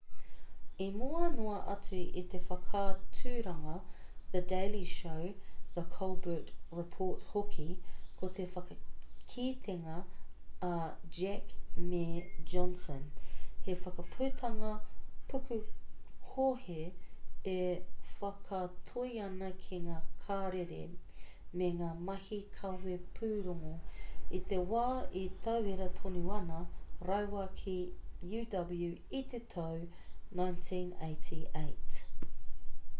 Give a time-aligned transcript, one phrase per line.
[0.83, 3.73] i mua noa atu i te whakaaturanga
[4.35, 5.25] the daily show
[5.75, 6.47] the colbert
[6.79, 7.65] report hoki
[8.21, 9.97] ko te whakakitenga
[10.69, 11.53] a heck
[11.91, 12.01] me
[12.55, 13.05] johnson
[13.67, 14.71] he whakaputanga
[15.33, 16.81] pukuhohe
[17.55, 17.59] e
[18.17, 20.81] whakatoi ana ki ngā karere
[21.59, 23.75] me ngā mahi kawe pūrongo
[24.41, 24.87] i te wā
[25.25, 26.59] e tauira tonu ana
[27.11, 27.81] rāua ki
[28.37, 28.71] uw
[29.21, 29.83] i te tau
[30.39, 32.05] 1988